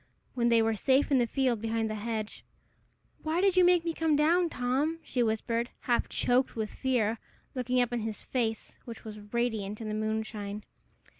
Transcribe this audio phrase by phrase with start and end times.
[0.33, 2.43] When they were safe in the field behind the hedge
[3.21, 7.19] "Why did you make me come down, Tom?" she whispered, half choked with fear,
[7.53, 10.63] looking up in his face, which was radiant in the moonshine.